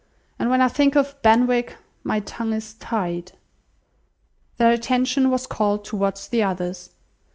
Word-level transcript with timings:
And 0.39 0.49
when 0.49 0.61
I 0.63 0.67
think 0.67 0.95
of 0.95 1.21
Benwick, 1.21 1.75
my 2.03 2.21
tongue 2.21 2.53
is 2.53 2.73
tied." 2.73 3.33
Their 4.57 4.71
attention 4.71 5.29
was 5.29 5.45
called 5.45 5.85
towards 5.85 6.27
the 6.29 6.41
others. 6.41 6.89